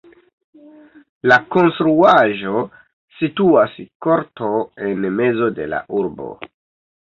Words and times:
La 1.31 1.35
konstruaĵo 1.55 2.63
situas 3.19 3.77
korto 4.07 4.49
en 4.89 5.07
mezo 5.21 5.51
de 5.61 5.69
la 5.77 5.83
urbo. 6.01 6.33